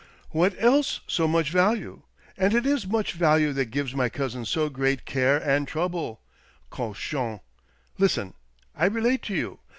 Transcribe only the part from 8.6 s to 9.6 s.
I relate to you.